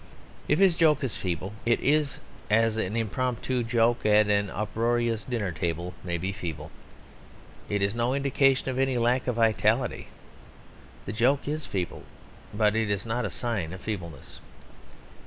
[0.47, 2.19] If his joke is feeble, it is
[2.49, 6.71] as an impromptu joke at an uproarious dinner table may be feeble;
[7.69, 10.07] it is no indication of any lack of vitality.
[11.05, 12.01] The joke is feeble,
[12.51, 14.39] but it is not a sign of feebleness.